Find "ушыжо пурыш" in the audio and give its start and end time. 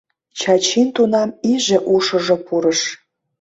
1.93-2.79